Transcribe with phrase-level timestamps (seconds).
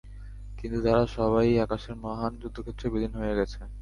[0.57, 3.59] কিন্তু তারা সবাই আকাশের মহান যুদ্ধক্ষেত্রে বিলীন হয়ে গেছে।